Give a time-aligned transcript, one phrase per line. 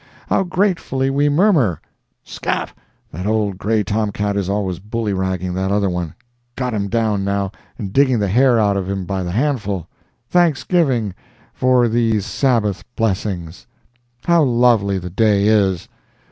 [0.29, 1.79] How gratefully we murmur
[2.23, 7.51] (Scat!—that old gray tom cat is always bully ragging that other one—got him down now,
[7.77, 9.85] and digging the hair out of him by the handful.)
[10.27, 11.13] thanksgiving
[11.53, 13.67] for these Sabbath blessings.
[14.25, 15.87] How lovely the day is!